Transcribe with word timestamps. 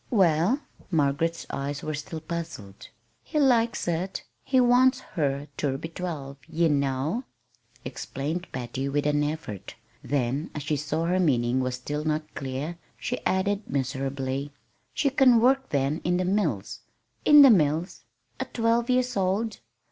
"Well?" 0.09 0.61
Margaret's 0.89 1.45
eyes 1.51 1.83
were 1.83 1.93
still 1.93 2.21
puzzled. 2.21 2.87
"He 3.21 3.39
likes 3.39 3.87
it. 3.87 4.23
He 4.43 4.59
wants 4.59 5.01
her 5.01 5.47
ter 5.57 5.77
be 5.77 5.89
twelve, 5.89 6.37
ye 6.47 6.69
know," 6.69 7.25
explained 7.85 8.47
Patty 8.51 8.89
with 8.89 9.05
an 9.05 9.23
effort. 9.23 9.75
Then, 10.03 10.49
as 10.55 10.63
she 10.63 10.75
saw 10.75 11.05
her 11.05 11.19
meaning 11.19 11.59
was 11.59 11.75
still 11.75 12.03
not 12.03 12.33
clear, 12.33 12.79
she 12.97 13.23
added 13.27 13.69
miserably: 13.69 14.51
"She 14.91 15.11
can 15.11 15.39
work 15.39 15.69
then 15.69 16.01
in 16.03 16.17
the 16.17 16.25
mills." 16.25 16.79
"In 17.23 17.43
the 17.43 17.51
mills 17.51 18.03
at 18.39 18.55
twelve 18.55 18.89
years 18.89 19.15
old!" 19.15 19.59